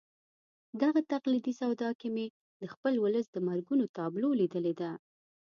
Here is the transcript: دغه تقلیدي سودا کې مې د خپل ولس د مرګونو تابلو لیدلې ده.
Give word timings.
دغه 0.81 0.99
تقلیدي 1.13 1.53
سودا 1.61 1.89
کې 1.99 2.07
مې 2.15 2.25
د 2.61 2.63
خپل 2.73 2.93
ولس 3.03 3.25
د 3.31 3.37
مرګونو 3.47 3.85
تابلو 3.97 4.29
لیدلې 4.39 4.73
ده. 4.79 4.91